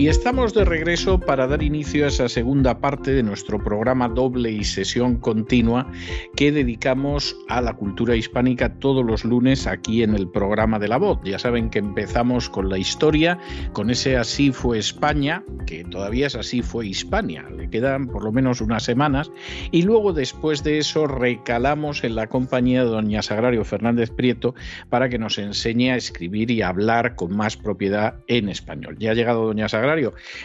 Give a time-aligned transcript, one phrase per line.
[0.00, 4.50] Y estamos de regreso para dar inicio a esa segunda parte de nuestro programa doble
[4.50, 5.92] y sesión continua
[6.36, 10.96] que dedicamos a la cultura hispánica todos los lunes aquí en el programa de la
[10.96, 11.18] voz.
[11.22, 13.38] Ya saben que empezamos con la historia,
[13.74, 18.32] con ese Así fue España, que todavía es Así fue Hispania, le quedan por lo
[18.32, 19.30] menos unas semanas,
[19.70, 24.54] y luego después de eso recalamos en la compañía de doña Sagrario Fernández Prieto
[24.88, 28.96] para que nos enseñe a escribir y hablar con más propiedad en español.
[28.98, 29.89] Ya ha llegado doña Sagrario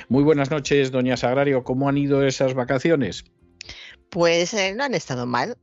[0.09, 1.63] muy buenas noches, doña Sagrario.
[1.63, 3.25] ¿Cómo han ido esas vacaciones?
[4.09, 5.57] Pues eh, no han estado mal.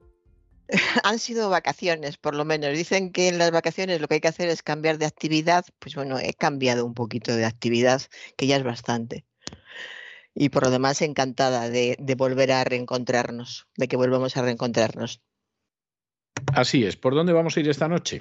[1.04, 2.76] han sido vacaciones, por lo menos.
[2.76, 5.64] Dicen que en las vacaciones lo que hay que hacer es cambiar de actividad.
[5.78, 8.02] Pues bueno, he cambiado un poquito de actividad,
[8.36, 9.24] que ya es bastante.
[10.34, 15.20] Y por lo demás, encantada de volver a reencontrarnos, de que volvamos a reencontrarnos.
[16.54, 16.96] Así es.
[16.96, 18.20] ¿Por dónde vamos a ir esta noche?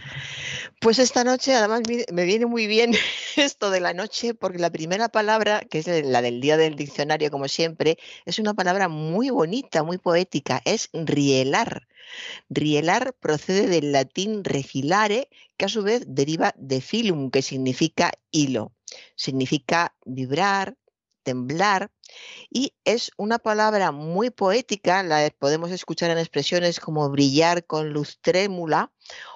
[0.80, 1.82] Pues esta noche, además,
[2.12, 2.94] me viene muy bien
[3.36, 7.30] esto de la noche, porque la primera palabra, que es la del día del diccionario,
[7.30, 11.88] como siempre, es una palabra muy bonita, muy poética, es rielar.
[12.50, 18.74] Rielar procede del latín refilare, que a su vez deriva de filum, que significa hilo.
[19.16, 20.76] Significa vibrar,
[21.24, 21.92] temblar,
[22.50, 28.20] y es una palabra muy poética, la podemos escuchar en expresiones como brillar con luz
[28.22, 28.92] trémula,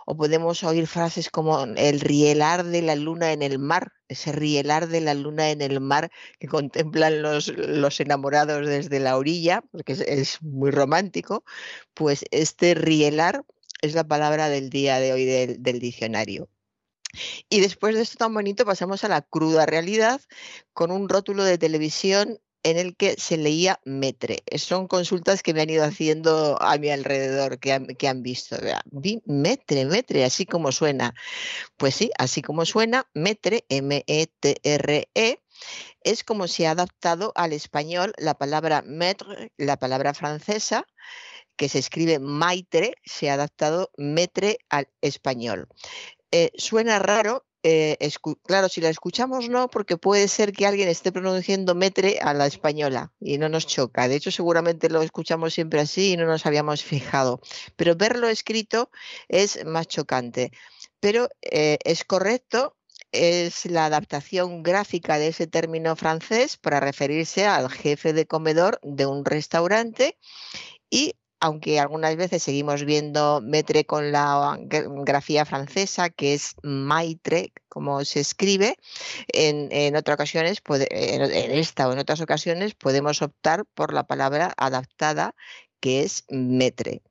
[0.06, 4.88] o podemos oír frases como el rielar de la luna en el mar, ese rielar
[4.88, 9.94] de la luna en el mar que contemplan los, los enamorados desde la orilla, porque
[9.94, 11.44] es, muy romántico,
[11.94, 13.44] pues este rielar
[13.82, 16.50] es la palabra del día de hoy del diccionario.
[17.50, 20.22] Y después de esto tan bonito pasamos a la cruda realidad
[20.74, 24.44] con un rótulo de televisión en el que se leía metre.
[24.58, 28.58] Son consultas que me han ido haciendo a mi alrededor, que han, visto.
[28.86, 31.14] Vi metre, metre, así como suena.
[31.78, 35.40] Pues sí, así como suena, metre, M-E-T-R-E, e,
[36.02, 40.88] es como se ha adaptado al español la palabra metre, la palabra francesa,
[41.56, 45.68] que se escribe maitre, se ha adaptado metre al español.
[46.38, 47.98] Eh, suena raro, eh,
[48.44, 52.46] claro, si la escuchamos no, porque puede ser que alguien esté pronunciando metre a la
[52.46, 54.10] española y no nos choca.
[54.10, 57.40] De hecho, seguramente lo escuchamos siempre así y no nos habíamos fijado.
[57.78, 58.92] Pero verlo escrito
[59.30, 60.52] es más chocante.
[61.00, 62.76] Pero eh, es correcto,
[63.14, 69.06] es la adaptación gráfica de ese término francés para referirse al jefe de comedor de
[69.06, 70.18] un restaurante
[70.90, 78.04] y aunque algunas veces seguimos viendo metre con la grafía francesa, que es maitre, como
[78.06, 78.78] se escribe,
[79.28, 85.36] en, otras ocasiones, en esta o en otras ocasiones, podemos optar por la palabra adaptada,
[85.80, 87.02] que es metre.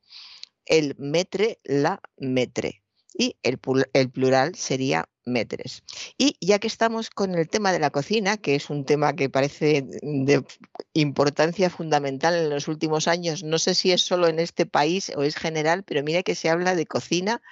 [0.67, 2.83] El metre, la metre.
[3.13, 3.61] Y el,
[3.93, 5.83] el plural sería metres.
[6.19, 9.31] Y ya que estamos con el tema de la cocina, que es un tema que
[9.31, 10.45] parece de
[10.93, 15.23] importancia fundamental en los últimos años, no sé si es solo en este país o
[15.23, 17.43] es general, pero mira que se habla de cocina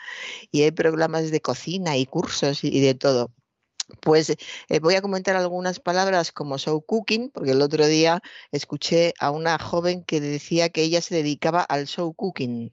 [0.50, 3.30] y hay programas de cocina y cursos y de todo.
[4.00, 9.12] Pues eh, voy a comentar algunas palabras como show cooking, porque el otro día escuché
[9.18, 12.70] a una joven que decía que ella se dedicaba al show cooking.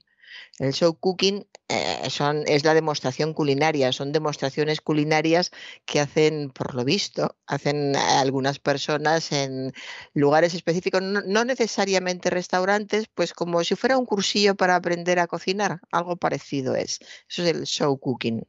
[0.58, 5.52] El show cooking eh, son, es la demostración culinaria, son demostraciones culinarias
[5.84, 9.72] que hacen, por lo visto, hacen algunas personas en
[10.12, 15.80] lugares específicos, no, necesariamente restaurantes, pues como si fuera un cursillo para aprender a cocinar,
[15.92, 16.98] algo parecido es.
[17.28, 18.46] Eso es el show cooking,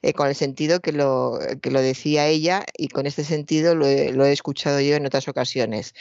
[0.00, 3.86] eh, con el sentido que lo, que lo decía ella y con este sentido lo
[3.86, 5.94] he escuchado yo en otras ocasiones.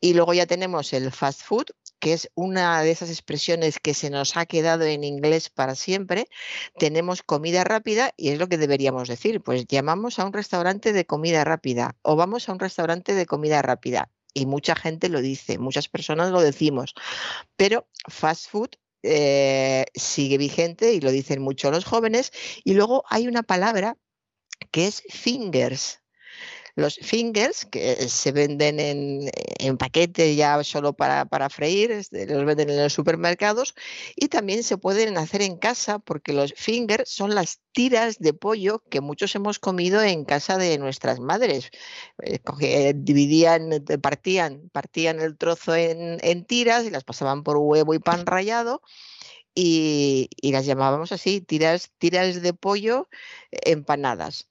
[0.00, 1.66] Y luego ya tenemos el fast food,
[2.02, 6.26] que es una de esas expresiones que se nos ha quedado en inglés para siempre,
[6.76, 11.06] tenemos comida rápida y es lo que deberíamos decir, pues llamamos a un restaurante de
[11.06, 14.10] comida rápida o vamos a un restaurante de comida rápida.
[14.34, 16.94] Y mucha gente lo dice, muchas personas lo decimos,
[17.54, 18.70] pero fast food
[19.04, 22.32] eh, sigue vigente y lo dicen mucho los jóvenes.
[22.64, 23.96] Y luego hay una palabra
[24.72, 26.01] que es fingers.
[26.74, 32.70] Los fingers, que se venden en, en paquete ya solo para, para freír, los venden
[32.70, 33.74] en los supermercados,
[34.16, 38.82] y también se pueden hacer en casa porque los fingers son las tiras de pollo
[38.90, 41.70] que muchos hemos comido en casa de nuestras madres.
[42.22, 47.94] Eh, dividían, eh, partían, partían el trozo en, en tiras y las pasaban por huevo
[47.94, 48.82] y pan rallado
[49.54, 53.08] y, las llamábamos así, tiras, tiras de pollo
[53.50, 54.48] empanadas.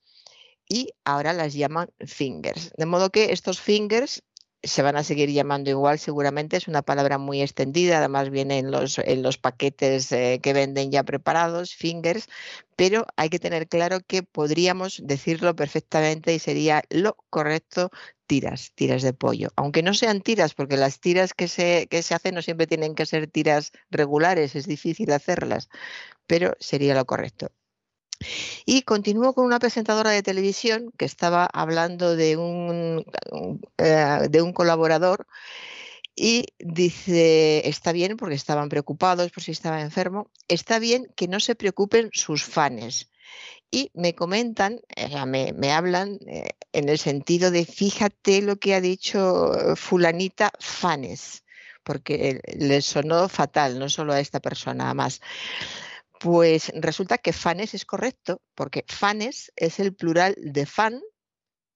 [0.72, 2.72] Y ahora las llaman fingers.
[2.78, 4.22] De modo que estos fingers
[4.62, 8.70] se van a seguir llamando igual, seguramente es una palabra muy extendida, además viene en
[8.70, 12.26] los, en los paquetes eh, que venden ya preparados, fingers,
[12.74, 17.90] pero hay que tener claro que podríamos decirlo perfectamente y sería lo correcto
[18.26, 19.50] tiras, tiras de pollo.
[19.56, 22.94] Aunque no sean tiras, porque las tiras que se, que se hacen no siempre tienen
[22.94, 25.68] que ser tiras regulares, es difícil hacerlas,
[26.26, 27.52] pero sería lo correcto.
[28.64, 33.04] Y continúo con una presentadora de televisión que estaba hablando de un,
[33.78, 35.26] eh, de un colaborador
[36.14, 41.40] y dice, está bien porque estaban preocupados por si estaba enfermo, está bien que no
[41.40, 43.10] se preocupen sus fans.
[43.70, 44.80] Y me comentan,
[45.26, 51.42] me, me hablan eh, en el sentido de, fíjate lo que ha dicho fulanita fans,
[51.82, 55.22] porque le sonó fatal, no solo a esta persona, más.
[56.22, 61.00] Pues resulta que fanes es correcto, porque fanes es el plural de fan,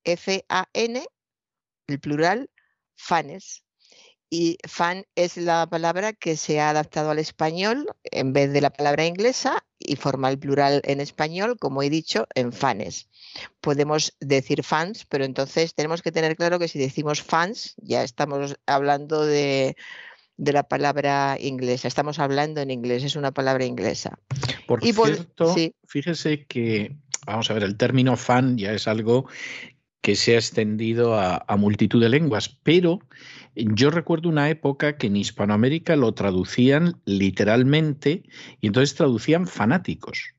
[0.04, 1.04] F-A-N,
[1.88, 2.48] el plural
[2.94, 3.64] fanes.
[4.30, 8.70] Y fan es la palabra que se ha adaptado al español en vez de la
[8.70, 13.08] palabra inglesa y forma el plural en español, como he dicho, en fanes.
[13.60, 18.56] Podemos decir fans, pero entonces tenemos que tener claro que si decimos fans, ya estamos
[18.66, 19.76] hablando de,
[20.36, 21.88] de la palabra inglesa.
[21.88, 24.18] Estamos hablando en inglés, es una palabra inglesa.
[24.66, 25.54] Por cierto,
[25.86, 26.96] fíjese que,
[27.26, 29.26] vamos a ver, el término fan ya es algo
[30.02, 33.00] que se ha extendido a, a multitud de lenguas, pero
[33.56, 38.22] yo recuerdo una época que en Hispanoamérica lo traducían literalmente
[38.60, 40.35] y entonces traducían fanáticos.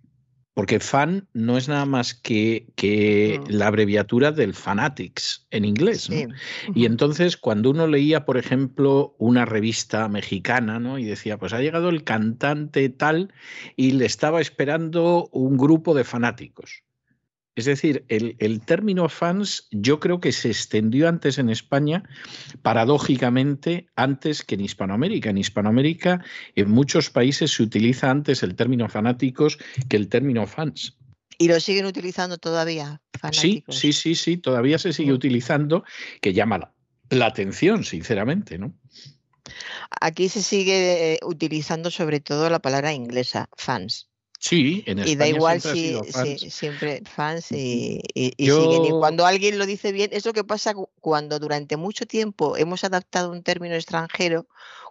[0.58, 3.52] Porque fan no es nada más que, que mm.
[3.52, 6.10] la abreviatura del fanatics en inglés.
[6.74, 10.98] Y entonces cuando uno leía, por ejemplo, una revista mexicana, ¿no?
[10.98, 13.32] Y decía, pues ha llegado el cantante tal
[13.76, 16.82] y le estaba esperando un grupo de fanáticos.
[17.58, 22.04] Es decir, el, término fans yo creo que se extendió antes en España,
[22.62, 25.32] paradójicamente, antes que en Hispanoamérica.
[25.32, 26.24] En Hispanoamérica,
[26.54, 29.58] en muchos países se utiliza antes el término fanáticos
[29.90, 31.00] que el término fans.
[31.40, 33.02] ¿Y lo siguen utilizando todavía?
[33.32, 35.84] Sí, sí, sí, sí, todavía se sigue utilizando,
[36.22, 36.72] que llama
[37.10, 38.76] la, atención, sinceramente, ¿no?
[40.00, 44.10] Aquí se sigue eh, utilizando sobre todo la palabra inglesa, fans.
[44.40, 46.00] Sí, en España Y da igual si,
[46.50, 48.02] siempre fans y,
[48.38, 48.86] siguen.
[48.86, 52.84] Y cuando alguien lo dice bien, es lo que pasa cuando durante mucho tiempo hemos
[52.84, 54.48] adaptado un término extranjero,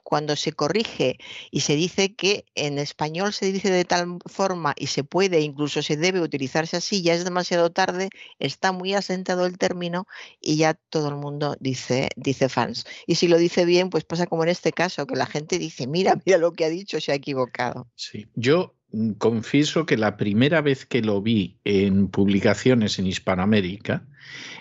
[0.07, 1.19] cuando se corrige
[1.51, 5.83] y se dice que en español se dice de tal forma y se puede, incluso
[5.83, 10.07] se debe utilizarse así, ya es demasiado tarde, está muy asentado el término
[10.41, 12.87] y ya todo el mundo dice, dice fans.
[13.09, 15.89] Y si lo dice bien, pues pasa como en este caso, que la gente dice,
[15.89, 17.89] mira, mira lo que ha dicho, se ha equivocado.
[17.97, 18.76] Sí, yo
[19.19, 24.07] confieso que la primera vez que lo vi en publicaciones en Hispanoamérica,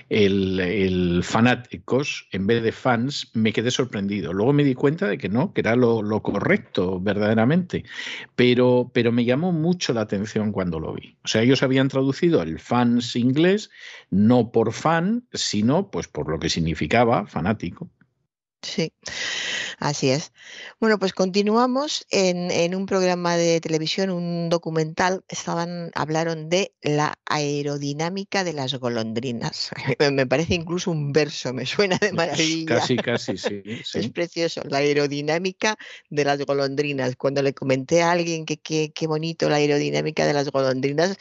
[0.10, 4.34] el, fanáticos en vez de fans, me quedé sorprendido.
[4.34, 7.84] Luego me di cuenta de que no, que era lo, correcto verdaderamente,
[8.36, 11.18] pero, pero me llamó mucho la atención cuando lo vi.
[11.24, 13.70] O sea, ellos habían traducido el fans inglés
[14.10, 17.90] no por fan, sino pues por lo que significaba fanático.
[18.62, 18.92] Sí,
[19.80, 20.32] así es.
[20.80, 28.44] Bueno, pues continuamos en, un programa de televisión, un documental, estaban, hablaron de la aerodinámica
[28.44, 29.72] de las golondrinas.
[30.12, 32.80] Me parece incluso un verso, me suena de maravilla.
[32.80, 33.62] Casi, casi, sí,
[33.94, 35.76] Es precioso, la aerodinámica
[36.10, 37.16] de las golondrinas.
[37.16, 41.18] Cuando le comenté a alguien que qué bonito la aerodinámica de las golondrinas,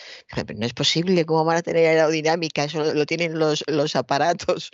[0.57, 2.65] no es posible, ¿cómo van a tener aerodinámica?
[2.65, 4.71] Eso lo, tienen los, los aparatos.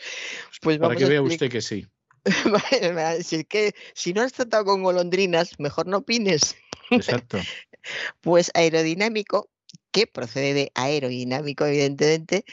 [0.61, 1.87] Pues Para que vea usted que sí.
[3.23, 6.57] si, que, si no has tratado con golondrinas, mejor no opines.
[6.91, 7.39] Exacto.
[8.21, 9.51] pues aerodinámico,
[9.91, 12.45] que procede de aerodinámico, evidentemente,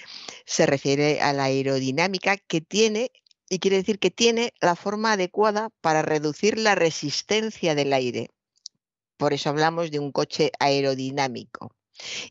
[0.45, 3.11] se refiere a la aerodinámica que tiene,
[3.49, 8.29] y quiere decir que tiene la forma adecuada para reducir la resistencia del aire.
[9.17, 11.76] Por eso hablamos de un coche aerodinámico.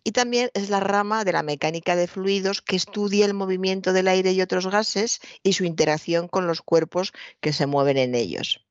[0.04, 4.08] Y también es la rama de la mecánica de fluidos que estudia el movimiento del
[4.08, 8.64] aire y otros gases y su interacción con los cuerpos que se mueven en ellos.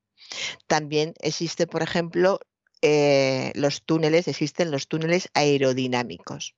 [0.68, 2.40] También existe, por ejemplo,
[2.82, 6.56] eh, los túneles, existen los túneles aerodinámicos.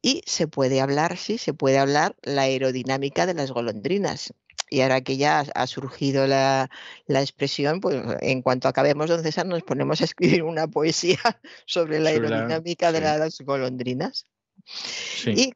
[0.00, 4.32] Y se puede hablar, sí, se puede hablar la aerodinámica de las golondrinas.
[4.72, 6.70] Y ahora que ya ha surgido la,
[7.06, 11.18] expresión, pues en cuanto acabemos, don César, nos ponemos a escribir una poesía
[11.66, 14.26] sobre la aerodinámica de las golondrinas.
[15.26, 15.52] Y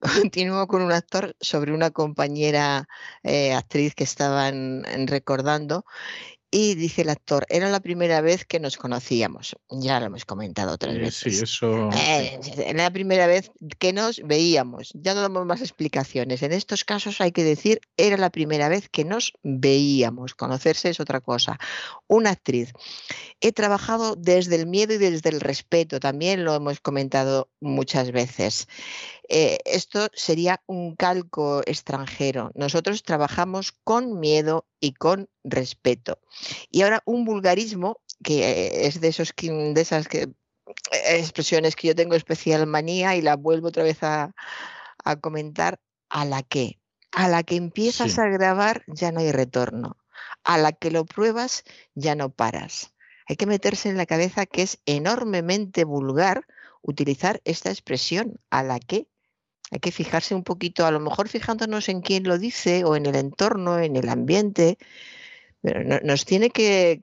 [0.32, 2.88] continúo con un actor sobre una compañera
[3.22, 5.84] eh, actriz que estaban recordando
[6.56, 9.56] y dice el actor, era la primera vez que nos conocíamos.
[9.70, 11.36] Ya lo hemos comentado otras veces.
[11.36, 11.90] Sí, eso.
[11.90, 14.92] Eh, era la primera vez que nos veíamos.
[14.94, 16.44] Ya no damos más explicaciones.
[16.44, 20.36] En estos casos hay que decir, era la primera vez que nos veíamos.
[20.36, 21.58] Conocerse es otra cosa.
[22.06, 22.72] Una actriz.
[23.40, 25.98] He trabajado desde el miedo y desde el respeto.
[25.98, 28.68] También lo hemos comentado muchas veces.
[29.28, 32.50] Eh, esto sería un calco extranjero.
[32.54, 36.18] Nosotros trabajamos con miedo y con respeto.
[36.70, 40.28] Y ahora un vulgarismo, que es de, esos, de esas que,
[40.92, 44.34] eh, expresiones que yo tengo especial manía y la vuelvo otra vez a,
[45.20, 46.78] comentar, a la que,
[47.12, 49.98] a la que empiezas a grabar ya no hay retorno,
[50.42, 51.64] a la que lo pruebas
[51.94, 52.94] ya no paras.
[53.26, 56.46] Hay que meterse en la cabeza que es enormemente vulgar
[56.82, 59.08] utilizar esta expresión, a la que
[59.70, 63.06] hay que fijarse un poquito, a lo mejor fijándonos en quién lo dice o en
[63.06, 64.78] el entorno, en el ambiente,
[65.62, 67.00] pero no, nos tiene que,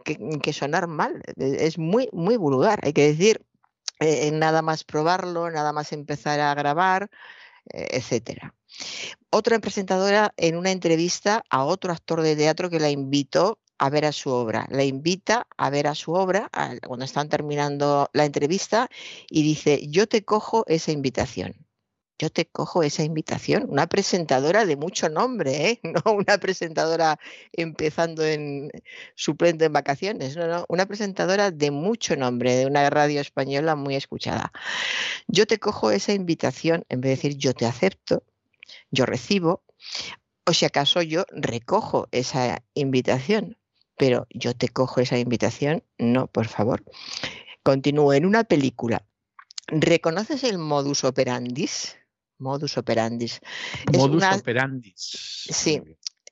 [0.53, 1.21] sonar mal.
[1.37, 2.79] E, es muy, muy vulgar.
[2.83, 3.45] Hay que decir,
[3.99, 7.09] eh, nada más probarlo, nada más empezar a grabar,
[7.73, 8.53] eh, etcétera.
[9.31, 14.05] Otra presentadora en una entrevista a otro actor de teatro que la invitó a ver
[14.05, 14.67] a su obra.
[14.69, 16.49] La invita a ver a su obra
[16.87, 18.89] cuando están terminando la entrevista
[19.29, 21.55] y dice, yo te cojo esa invitación
[22.21, 23.65] yo te cojo esa invitación.
[23.67, 25.79] Una presentadora de mucho nombre, ¿eh?
[26.05, 27.19] no una presentadora
[27.51, 28.69] empezando en
[29.15, 33.95] suplente en vacaciones, no, no, una presentadora de mucho nombre, de una radio española muy
[33.95, 34.51] escuchada.
[35.27, 38.23] Yo te cojo esa invitación, en vez de decir yo te acepto,
[38.91, 39.63] yo recibo,
[40.45, 43.57] o si acaso yo recojo esa invitación,
[43.97, 46.83] pero yo te cojo esa invitación, no, por favor.
[47.63, 49.07] Continúo en una película.
[49.67, 51.97] ¿Reconoces el modus operandis?
[52.41, 53.39] Modus operandis.
[53.93, 55.47] Modus operandis.
[55.51, 55.81] Sí.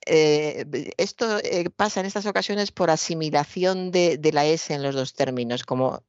[0.06, 0.66] Eh,
[0.98, 5.64] esto eh, pasa en estas ocasiones por asimilación de, la S en los dos términos.
[5.64, 6.04] Como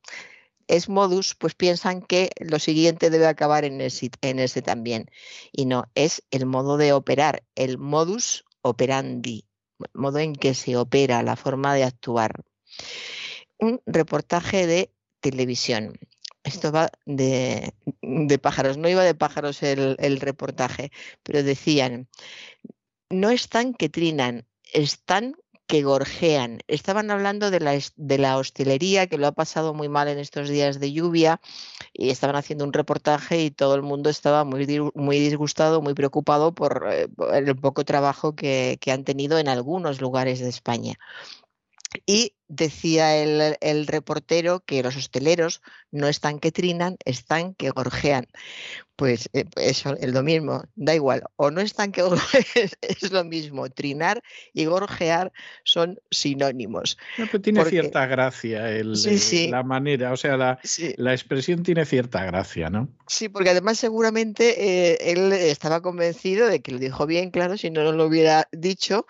[0.68, 5.10] es modus, pues piensan que lo siguiente debe acabar en ese, en ese también.
[5.52, 9.44] Y no, es el modo de operar, el modus operandi,
[9.94, 12.44] modo en que se opera, la forma de actuar.
[13.58, 14.90] Un reportaje de
[15.20, 15.98] televisión
[16.44, 17.72] esto va de,
[18.40, 20.90] pájaros, no iba de pájaros el, reportaje,
[21.22, 22.08] pero decían,
[23.10, 25.34] no están que trinan, están
[25.66, 26.60] que gorjean.
[26.66, 30.48] Estaban hablando de la, de la, hostelería, que lo ha pasado muy mal en estos
[30.48, 31.40] días de lluvia,
[31.92, 36.88] y estaban haciendo un reportaje y todo el mundo estaba muy, disgustado, muy preocupado por,
[36.90, 40.94] eh, el poco trabajo que, que han tenido en algunos lugares de España.
[42.06, 48.26] Y decía el, reportero que los hosteleros no están que trinan, están que gorjean.
[48.96, 52.44] Pues eh, eso es lo mismo, da igual, o no están que gorjean,
[52.82, 54.20] es lo mismo, trinar
[54.52, 55.32] y gorjear
[55.64, 56.98] son sinónimos.
[57.40, 58.94] tiene cierta gracia el,
[59.50, 60.58] la manera, o sea, la,
[60.96, 62.88] la, expresión tiene cierta gracia, ¿no?
[63.06, 67.70] Sí, porque además seguramente eh, él estaba convencido de que lo dijo bien, claro, si
[67.70, 69.06] no, no lo hubiera dicho,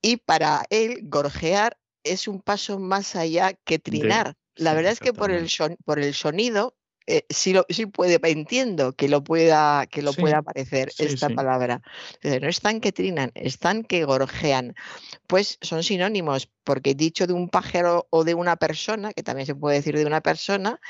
[0.00, 4.34] y para él gorjear es un paso más allá que trinar.
[4.54, 5.48] La verdad es que por el,
[5.84, 6.74] por el sonido
[7.10, 11.80] eh, sí, lo, sí puede, entiendo que lo pueda, que lo pueda aparecer esta palabra.
[12.22, 14.74] No están que trinan, están que gorjean.
[15.26, 19.54] Pues son sinónimos, porque dicho de un pájaro o de una persona, que también se
[19.54, 20.80] puede decir de una persona,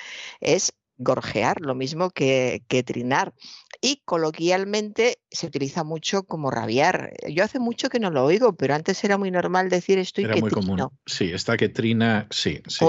[0.41, 3.33] es gorjear, lo mismo que, que, trinar.
[3.81, 7.13] Y coloquialmente se utiliza mucho como rabiar.
[7.29, 10.35] Yo hace mucho que no lo oigo, pero antes era muy normal decir estoy era
[10.35, 10.89] que muy común.
[11.07, 12.85] Sí, esta que trina, sí, sí,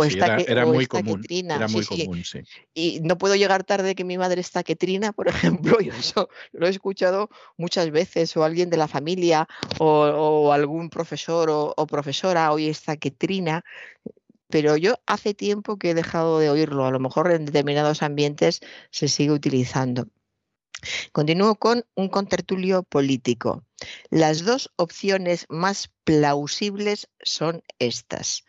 [0.48, 1.22] era, muy común.
[1.30, 2.40] era muy común, sí.
[2.74, 5.28] Y no puedo llegar tarde que mi madre está que trina, por
[5.76, 10.90] ejemplo, yo eso lo he escuchado muchas veces, o alguien de la familia, o, algún
[10.90, 13.64] profesor o, o profesora, hoy está que trina
[14.50, 16.86] pero yo hace tiempo que he dejado de oírlo.
[16.86, 20.08] A lo mejor en determinados ambientes se sigue utilizando.
[21.12, 23.64] Continúo con un contertulio político.
[24.10, 28.44] Las dos opciones más plausibles son estas.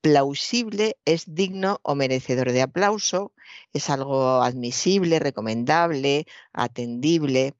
[0.00, 3.32] Plausible es digno o merecedor de aplauso,
[3.74, 7.54] es algo admisible, recomendable, atendible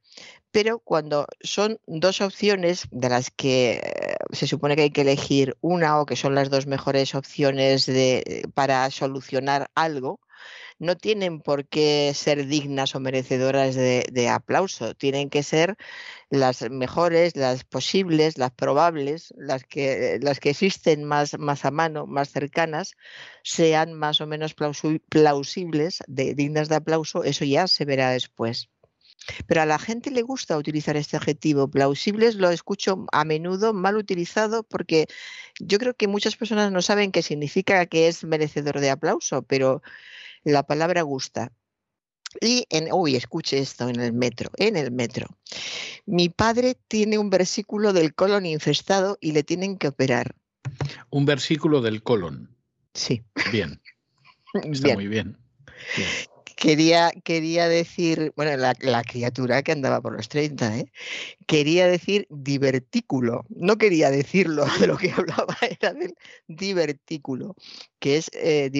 [0.52, 5.56] pero cuando son dos opciones de las que eh, se supone que hay que elegir
[5.60, 10.20] una o que son las dos mejores opciones de, para solucionar algo,
[10.80, 15.76] no tienen por qué ser dignas o merecedoras de, aplauso, tienen que ser
[16.30, 22.96] las mejores, las posibles, las probables, las que, existen más, más a mano, más cercanas,
[23.44, 28.70] sean más o menos plausibles, de, dignas de aplauso, eso ya se verá después.
[29.46, 31.68] Pero a la gente le gusta utilizar este adjetivo.
[31.68, 35.08] Plausibles lo escucho a menudo mal utilizado porque
[35.58, 39.82] yo creo que muchas personas no saben qué significa que es merecedor de aplauso, pero
[40.44, 41.52] la palabra gusta.
[42.40, 45.26] Y en, uy, escuche esto en el metro, en el metro.
[46.06, 50.36] Mi padre tiene un versículo del colon infestado y le tienen que operar.
[51.10, 52.56] Un versículo del colon.
[52.94, 53.24] Sí.
[53.50, 53.80] Bien.
[54.64, 55.36] Está muy bien.
[56.60, 60.92] Quería, quería decir, bueno, la, criatura que andaba por los 30, ¿eh?
[61.46, 63.46] quería decir divertículo.
[63.48, 66.14] No quería decirlo, de lo que hablaba era del
[66.48, 67.56] divertículo,
[67.98, 68.70] que es eh,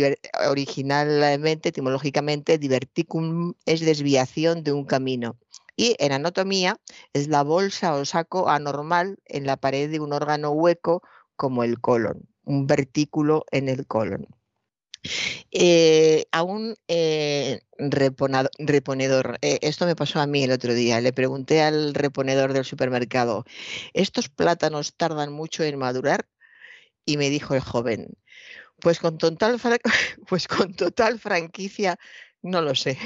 [0.47, 5.39] originalmente, etimológicamente, diverticum es desviación de un camino.
[5.75, 6.77] Y en anatomía
[7.15, 11.03] es la bolsa o saco anormal en la pared de un órgano hueco
[11.35, 14.27] como el colon, un vertículo en el colon.
[15.50, 21.12] Eh, a un eh, reponedor, eh, esto me pasó a mí el otro día, le
[21.12, 23.45] pregunté al reponedor del supermercado,
[23.95, 26.28] ¿estos plátanos tardan mucho en madurar?
[27.07, 28.09] Y me dijo el joven,
[28.80, 29.59] pues con total,
[30.28, 31.99] pues con total franquicia,
[32.42, 32.99] no lo sé.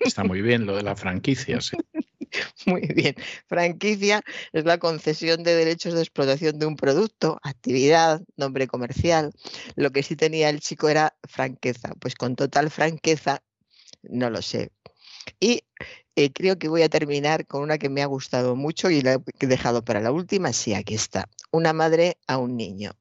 [0.00, 1.76] Está muy bien lo de la franquicia, sí.
[2.66, 3.14] Muy bien.
[3.46, 9.32] Franquicia es la concesión de derechos de explotación de un producto, actividad, nombre comercial.
[9.74, 11.92] Lo que sí tenía el chico era franqueza.
[12.00, 13.42] Pues con total franqueza,
[14.02, 14.70] no lo sé.
[15.40, 15.62] Y
[16.14, 19.20] eh, creo que voy a terminar con una que me ha gustado mucho y la
[19.40, 20.52] he dejado para la última.
[20.52, 21.28] Sí, aquí está.
[21.50, 22.92] Una madre a un niño.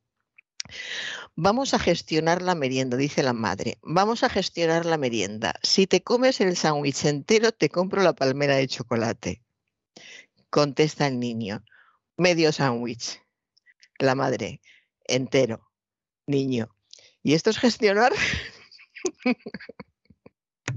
[1.38, 3.78] Vamos a gestionar la merienda, dice la madre.
[3.82, 5.54] Vamos a gestionar la merienda.
[5.64, 9.44] Si te comes el sándwich entero, te compro la palmera de chocolate.
[10.50, 11.66] Contesta el niño.
[12.16, 13.22] Medio sándwich.
[14.00, 14.62] La madre.
[15.04, 15.70] Entero.
[16.26, 16.74] Niño.
[17.22, 18.14] ¿Y esto es gestionar?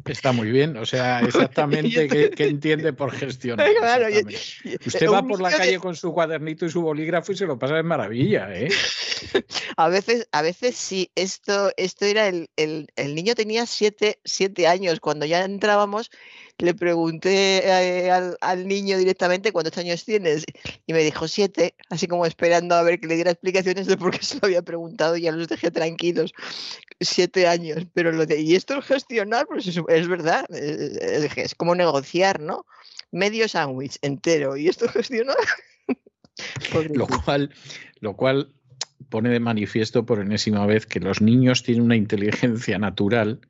[0.09, 3.59] Está muy bien, o sea, exactamente qué, entiende por gestión.
[3.61, 7.75] Usted va por la calle con su cuadernito y su bolígrafo y se lo pasa
[7.75, 8.69] de maravilla, ¿eh?
[9.77, 14.67] A veces, a veces sí, esto, esto era el, el, el niño tenía siete, siete
[14.67, 16.11] años cuando ya entrábamos
[16.59, 20.45] le pregunté eh, al, niño directamente cuántos años tienes
[20.87, 24.11] y me dijo siete, así como esperando a ver que le diera explicaciones de por
[24.11, 26.33] qué se lo había preguntado y ya los dejé tranquilos.
[27.01, 32.41] Siete años, pero lo de, y esto es gestionar, pues es, verdad, es, como negociar,
[32.41, 32.67] ¿no?
[33.13, 35.37] Medio sándwich entero y esto gestionar.
[36.93, 37.55] lo cual,
[38.01, 38.53] lo cual
[39.09, 43.41] pone de manifiesto por enésima vez que los niños tienen una inteligencia natural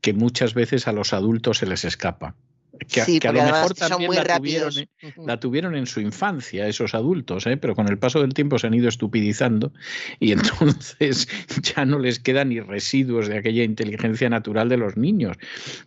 [0.00, 2.34] que muchas veces a los adultos se les escapa
[2.78, 4.72] que, a lo mejor también la tuvieron,
[5.24, 7.56] la tuvieron, en su infancia esos adultos, ¿eh?
[7.56, 9.72] pero con el paso del tiempo se han ido estupidizando
[10.20, 11.28] y entonces
[11.62, 15.36] ya no les quedan ni residuos de aquella inteligencia natural de los niños.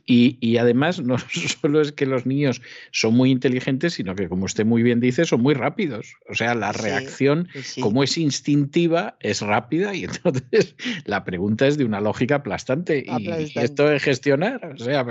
[0.05, 1.17] Y, además no
[1.61, 5.25] solo es que los niños son muy inteligentes, sino que como usted muy bien dice,
[5.25, 6.15] son muy rápidos.
[6.29, 7.47] O sea, la reacción,
[7.79, 10.75] como es instintiva, es rápida y entonces
[11.05, 13.05] la pregunta es de una lógica aplastante.
[13.05, 15.05] Y, esto es gestionar, o sea,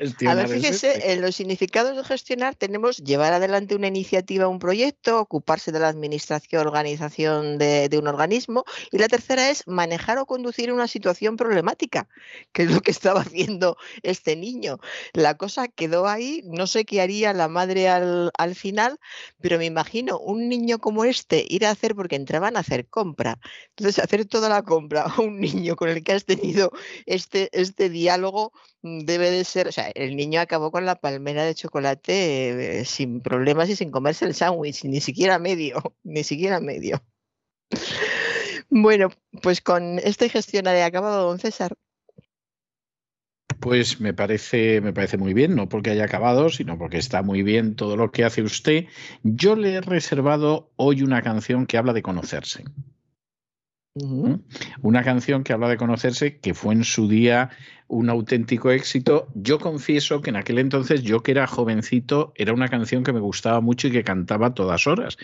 [0.00, 0.48] gestionar
[0.82, 5.88] en los significados de gestionar tenemos llevar adelante una iniciativa, un proyecto, ocuparse de la
[5.88, 8.64] administración, organización de, un organismo.
[8.90, 12.08] Y la tercera es manejar o conducir una situación problemática,
[12.52, 14.78] que es lo que estaba haciendo este niño.
[15.12, 18.98] La cosa quedó ahí, no sé qué haría la madre al, al final,
[19.40, 23.38] pero me imagino un niño como este ir a hacer, porque entraban a hacer compra.
[23.76, 26.70] Entonces, hacer toda la compra a un niño con el que has tenido
[27.06, 31.54] este, este diálogo debe de ser, o sea, el niño acabó con la palmera de
[31.54, 37.02] chocolate eh, sin problemas y sin comerse el sándwich, ni siquiera medio, ni siquiera medio.
[38.70, 39.10] Bueno,
[39.42, 41.74] pues con esta gestión de acabado, don César.
[43.58, 47.42] Pues me parece, me parece muy bien, no porque haya acabado, sino porque está muy
[47.42, 48.86] bien todo lo que hace usted.
[49.22, 52.64] Yo le he reservado hoy una canción que habla de conocerse.
[54.82, 57.50] Una canción que habla de conocerse, que fue en su día
[57.88, 59.28] un auténtico éxito.
[59.34, 63.20] Yo confieso que en aquel entonces, yo que era jovencito, era una canción que me
[63.20, 65.16] gustaba mucho y que cantaba a todas horas.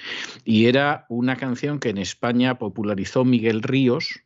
[0.45, 4.23] Y era una canción que en España popularizó Miguel Ríos,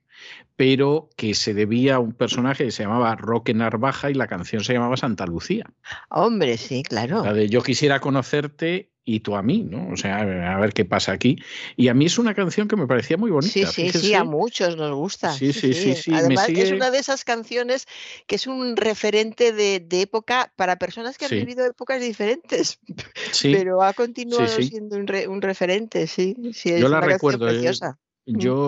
[0.56, 4.64] pero que se debía a un personaje que se llamaba Roque Narvaja y la canción
[4.64, 5.70] se llamaba Santa Lucía.
[6.08, 7.24] Hombre, sí, claro.
[7.24, 9.88] La de Yo quisiera conocerte y tú a mí, ¿no?
[9.92, 11.36] O sea, a ver qué pasa aquí.
[11.76, 13.52] Y a mí es una canción que me parecía muy bonita.
[13.52, 15.32] Sí, sí, sí, a muchos nos gusta.
[15.32, 15.94] Sí, sí, sí.
[15.94, 17.86] sí, Además, es una de esas canciones
[18.26, 22.78] que es un referente de, época para personas que han vivido épocas diferentes.
[23.42, 26.36] Pero ha continuado siendo un, referente, sí.
[26.52, 27.48] sí es Yo la recuerdo.
[27.48, 27.98] Eh, preciosa.
[27.98, 28.09] Yo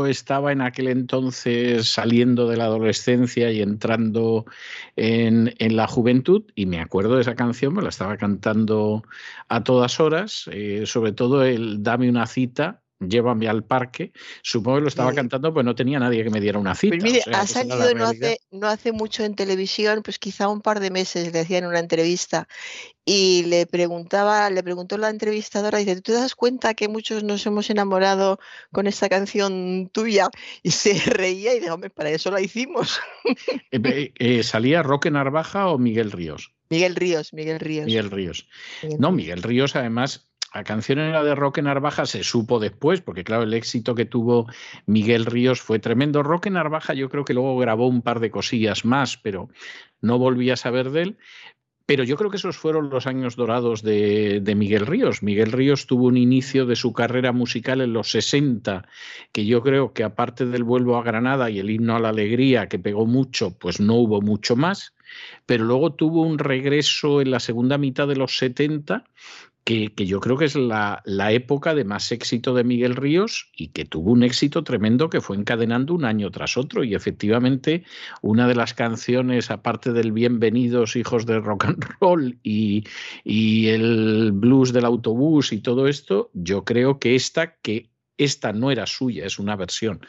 [0.07, 4.45] estaba en aquel entonces saliendo de la adolescencia y entrando
[4.97, 9.03] en, la juventud y me acuerdo de esa canción, me la estaba cantando
[9.49, 14.13] a todas horas, eh, sobre todo el Dame una cita llévame al parque.
[14.43, 16.97] Supongo que lo estaba cantando, pues no tenía nadie que me diera una cita.
[16.99, 20.81] Pues mire, ha salido no hace, no hace mucho en televisión, pues quizá un par
[20.81, 22.49] de meses le hacían una entrevista
[23.05, 27.45] y le preguntaba, le preguntó la entrevistadora, dice, ¿tú te das cuenta que muchos nos
[27.47, 28.39] hemos enamorado
[28.71, 30.29] con esta canción tuya?
[30.63, 33.01] Y se reía y dijo, hombre, para eso la hicimos.
[33.71, 36.53] Eh, eh, ¿Salía Roque Narvaja o Miguel Ríos?
[36.71, 37.87] Miguel Ríos, Miguel Ríos.
[37.87, 38.49] Miguel Ríos.
[38.99, 43.45] no, Miguel Ríos además la canción era de Roque Narvaja se supo después, porque claro,
[43.45, 44.47] el éxito que tuvo
[44.87, 46.23] Miguel Ríos fue tremendo.
[46.23, 49.49] Roque Narvaja yo creo que luego grabó un par de cosillas más, pero
[50.01, 51.19] no volví a saber de él.
[51.85, 55.23] Pero yo creo que esos fueron los años dorados de, de, Miguel Ríos.
[55.23, 58.87] Miguel Ríos tuvo un inicio de su carrera musical en los 60,
[59.33, 62.69] que yo creo que aparte del Vuelvo a Granada y el himno a la alegría,
[62.69, 64.95] que pegó mucho, pues no hubo mucho más.
[65.45, 69.05] Pero luego tuvo un regreso en la segunda mitad de los 70
[69.65, 73.85] que, yo creo que es la, época de más éxito de Miguel Ríos y que
[73.85, 76.85] tuvo un éxito tremendo que fue encadenando un año tras otro.
[76.85, 77.85] Y efectivamente,
[78.23, 82.85] una de las canciones, aparte del Bienvenidos Hijos de Rock and Roll y,
[83.25, 88.71] y el blues del autobús y todo esto, yo creo que esta, que esta no
[88.71, 90.01] era suya, es una versión,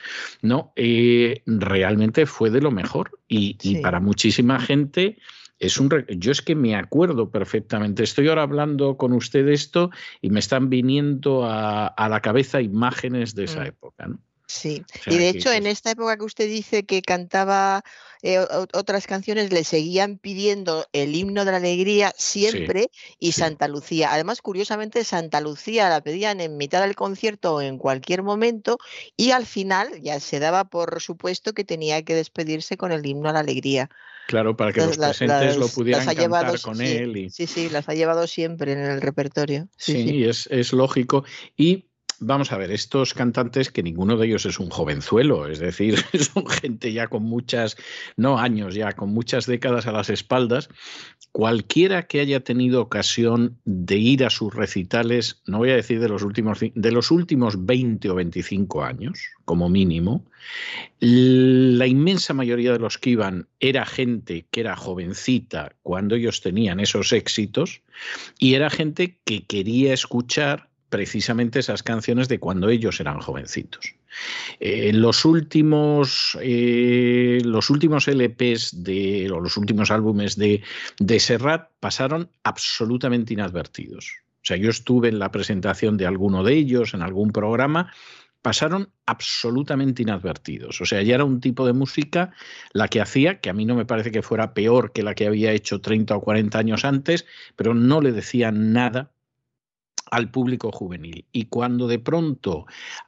[0.41, 0.73] ¿no?
[0.75, 3.19] Eh, realmente fue de lo mejor.
[3.27, 5.17] Y, y para muchísima gente
[5.59, 8.03] es un yo es que me acuerdo perfectamente.
[8.03, 13.35] Estoy ahora hablando con usted de esto y me están viniendo a, la cabeza imágenes
[13.35, 13.67] de esa mm.
[13.67, 14.07] época.
[14.07, 14.19] ¿no?
[14.53, 17.83] Sí, y de hecho en esta época que usted dice que cantaba
[18.21, 18.37] eh,
[18.73, 24.13] otras canciones, le seguían pidiendo el himno de la alegría siempre y Santa Lucía.
[24.13, 28.77] Además, curiosamente, Santa Lucía la pedían en mitad del concierto o en cualquier momento
[29.17, 33.29] y al final ya se daba por supuesto que tenía que despedirse con el himno
[33.29, 33.89] a la alegría.
[34.27, 37.17] Claro, para que los presentes lo pudieran cantar con él.
[37.17, 37.29] Y...
[37.31, 39.67] Sí, sí, las ha llevado siempre en el repertorio.
[39.77, 41.25] Sí, Es, es lógico.
[41.57, 41.87] Y
[42.25, 45.97] vamos a ver, estos cantantes que ninguno de ellos es un jovenzuelo, es decir,
[46.33, 47.77] son gente ya con muchas,
[48.17, 50.69] no años, ya con muchas décadas a las espaldas.
[51.31, 56.09] Cualquiera que haya tenido ocasión de ir a sus recitales, no voy a decir de
[56.09, 60.25] los últimos, de los últimos 20 o 25 años, como mínimo,
[60.99, 66.79] la inmensa mayoría de los que iban era gente que era jovencita cuando ellos tenían
[66.79, 67.81] esos éxitos
[68.39, 73.95] y era gente que quería escuchar precisamente esas canciones de cuando ellos eran jovencitos.
[74.60, 80.62] Eh, los últimos, eh, los últimos LPs de, o los últimos álbumes de,
[80.99, 84.06] de Serrat pasaron absolutamente inadvertidos.
[84.43, 87.91] O sea, yo estuve en la presentación de alguno de ellos, en algún programa,
[88.43, 90.79] pasaron absolutamente inadvertidos.
[90.79, 92.34] O sea, ya era un tipo de música
[92.71, 95.25] la que hacía, que a mí no me parece que fuera peor que la que
[95.25, 97.25] había hecho 30 o 40 años antes,
[97.56, 99.12] pero no le decía nada
[100.11, 101.25] al público juvenil.
[101.31, 102.65] Y cuando de pronto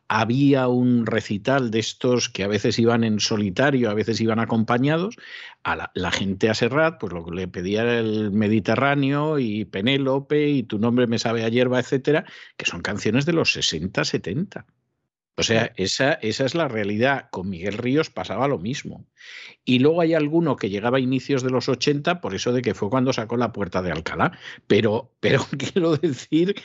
[0.07, 5.15] había un recital de estos que a veces iban en solitario, a veces iban acompañados,
[5.63, 10.49] a la, gente a Serrat, pues lo que le pedía era el Mediterráneo y Penélope
[10.49, 12.25] y Tu nombre me sabe a hierba, etcétera,
[12.57, 14.65] que son canciones de los 60, 70.
[15.37, 17.27] O sea, esa, esa, es la realidad.
[17.29, 19.05] Con Miguel Ríos pasaba lo mismo.
[19.65, 22.73] Y luego hay alguno que llegaba a inicios de los 80, por eso de que
[22.73, 24.37] fue cuando sacó la puerta de Alcalá.
[24.67, 26.55] Pero, pero quiero decir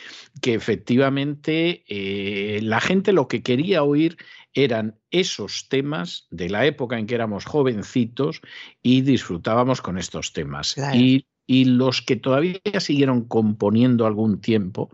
[0.41, 4.17] que efectivamente eh, la gente lo que quería oír
[4.53, 8.41] eran esos temas de la época en que éramos jovencitos
[8.83, 10.77] y disfrutábamos con estos temas.
[10.95, 14.89] Y y los que todavía siguieron componiendo algún tiempo,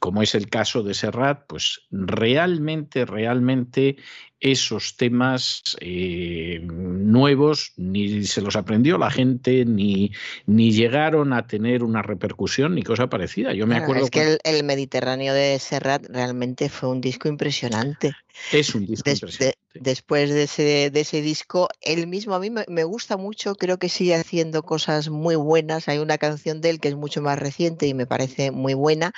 [0.00, 3.96] como es el caso de Serrat, pues realmente, realmente
[4.40, 10.12] esos temas eh, nuevos ni se los aprendió la gente, ni,
[10.46, 13.52] ni llegaron a tener una repercusión ni cosa parecida.
[13.52, 14.04] Yo me acuerdo.
[14.04, 18.12] Es que el, Mediterráneo de Serrat realmente fue un disco impresionante.
[18.52, 19.58] Es un disco impresionante.
[19.74, 23.78] después de ese, de ese disco, él mismo a mí me, me, gusta mucho, creo
[23.78, 25.88] que sigue haciendo cosas muy buenas.
[25.88, 29.12] Hay una canción de él que es mucho más reciente y me parece muy buena.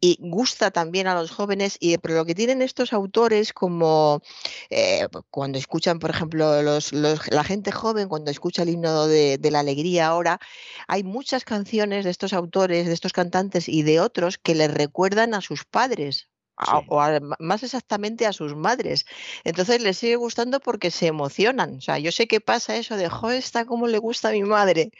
[0.00, 4.22] Y gusta también a los jóvenes, y, pero lo que tienen estos autores como
[4.70, 9.50] eh, cuando escuchan, por ejemplo, los, la gente joven, cuando escucha el himno de, de,
[9.50, 10.38] la alegría ahora,
[10.88, 15.34] hay muchas canciones de estos autores, de estos cantantes y de otros que les recuerdan
[15.34, 19.06] a sus padres o más exactamente a sus madres.
[19.44, 21.76] Entonces les sigue gustando porque se emocionan.
[21.76, 24.42] O sea, yo sé que pasa eso de, jo, está como le gusta a mi
[24.42, 24.90] madre.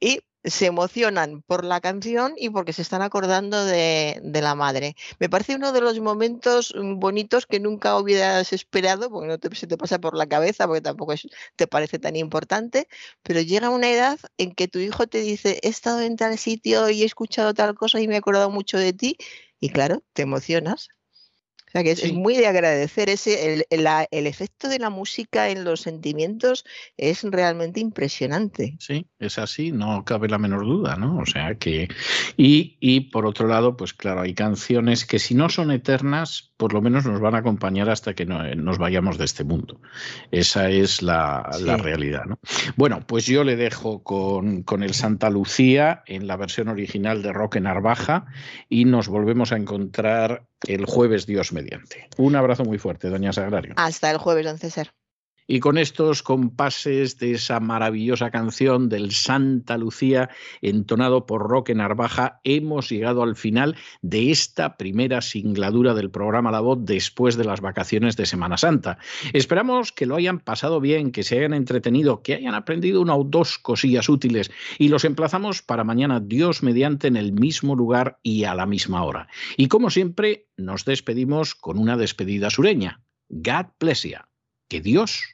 [0.00, 4.94] Y se emocionan por la canción y porque se están acordando de, la madre.
[5.18, 9.54] Me parece uno de los momentos mm, bonitos que nunca hubieras esperado, porque no te,
[9.54, 11.14] se te pasa por la cabeza, porque tampoco
[11.56, 12.88] te parece tan importante,
[13.22, 16.90] pero llega una edad en que tu hijo te dice, he estado en tal sitio
[16.90, 19.16] y he escuchado tal cosa y me he acordado mucho de ti,
[19.60, 20.88] y claro, te emocionas.
[21.74, 25.80] Sea que es, muy de agradecer ese, el, el, efecto de la música en los
[25.80, 26.64] sentimientos
[26.96, 28.76] es realmente impresionante.
[28.78, 31.18] Sí, es así, no cabe la menor duda, ¿no?
[31.18, 31.88] O sea que.
[32.36, 36.72] Y, y por otro lado, pues claro, hay canciones que si no son eternas, por
[36.72, 39.80] lo menos nos van a acompañar hasta que no, nos vayamos de este mundo.
[40.30, 42.38] Esa es la, la realidad, ¿no?
[42.76, 47.32] Bueno, pues yo le dejo con, con el Santa Lucía en la versión original de
[47.32, 48.26] Roque Narvaja
[48.68, 52.08] y nos volvemos a encontrar el jueves, Dios mediante.
[52.16, 53.74] Un abrazo muy fuerte, doña Sagrario.
[53.76, 54.92] Hasta el jueves, don César.
[55.46, 60.30] Y con estos compases de esa maravillosa canción del Santa Lucía,
[60.62, 66.60] entonado por Roque Narvaja, hemos llegado al final de esta primera singladura del programa La
[66.60, 68.98] Voz después de las vacaciones de Semana Santa.
[69.34, 73.24] Esperamos que lo hayan pasado bien, que se hayan entretenido, que hayan aprendido una o
[73.24, 78.44] dos cosillas útiles y los emplazamos para mañana, Dios mediante, en el mismo lugar y
[78.44, 79.28] a la misma hora.
[79.56, 83.02] Y como siempre, nos despedimos con una despedida sureña.
[83.28, 84.18] God bless you.
[84.68, 85.33] Que Dios